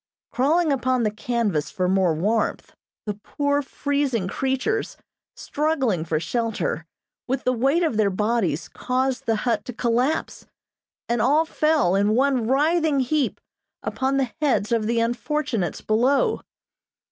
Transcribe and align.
Crawling 0.31 0.71
upon 0.73 1.03
the 1.03 1.11
canvas 1.11 1.69
for 1.69 1.87
more 1.87 2.15
warmth, 2.15 2.73
the 3.05 3.13
poor, 3.13 3.61
freezing 3.61 4.27
creatures, 4.27 4.97
struggling 5.35 6.03
for 6.05 6.19
shelter, 6.19 6.87
with 7.27 7.43
the 7.43 7.53
weight 7.53 7.83
of 7.83 7.97
their 7.97 8.09
bodies 8.09 8.67
caused 8.67 9.27
the 9.27 9.35
hut 9.45 9.63
to 9.65 9.73
collapse, 9.73 10.47
and 11.07 11.21
all 11.21 11.45
fell, 11.45 11.93
in 11.93 12.15
one 12.15 12.47
writhing 12.47 12.99
heap, 13.01 13.39
upon 13.83 14.17
the 14.17 14.31
heads 14.41 14.71
of 14.71 14.87
the 14.87 14.99
unfortunates 14.99 15.81
below. 15.81 16.41